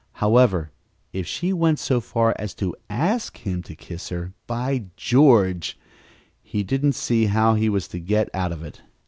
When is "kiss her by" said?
3.75-4.85